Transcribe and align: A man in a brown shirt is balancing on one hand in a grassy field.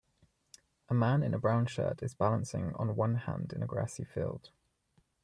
A 0.89 0.95
man 0.95 1.21
in 1.21 1.35
a 1.35 1.37
brown 1.37 1.67
shirt 1.67 2.01
is 2.01 2.15
balancing 2.15 2.73
on 2.73 2.95
one 2.95 3.13
hand 3.17 3.53
in 3.53 3.61
a 3.61 3.67
grassy 3.67 4.03
field. 4.03 4.49